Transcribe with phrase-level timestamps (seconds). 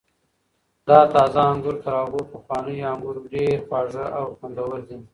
[0.87, 4.97] دا تازه انګور تر هغو پخوانیو انګور ډېر خوږ او خوندور دي.